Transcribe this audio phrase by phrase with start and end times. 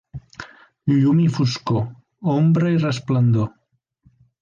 [0.91, 1.85] Llum i foscor,
[2.39, 3.51] ombra i resplendor.